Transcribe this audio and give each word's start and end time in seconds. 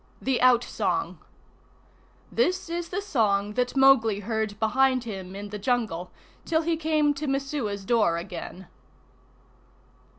THE 0.19 0.41
OUTSONG 0.41 1.19
[This 2.31 2.71
is 2.71 2.89
the 2.89 3.03
song 3.03 3.53
that 3.53 3.77
Mowgli 3.77 4.21
heard 4.21 4.57
behind 4.59 5.03
him 5.03 5.35
in 5.35 5.49
the 5.49 5.59
Jungle 5.59 6.09
till 6.43 6.63
he 6.63 6.75
came 6.75 7.13
to 7.13 7.27
Messua's 7.27 7.85
door 7.85 8.17
again. 8.17 8.65